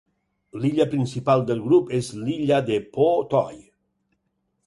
L'illa 0.61 0.87
principal 0.93 1.43
del 1.49 1.61
grup 1.65 1.93
és 1.99 2.09
l'illa 2.23 2.61
de 2.71 2.79
Po 2.97 3.07
Toi. 3.35 3.63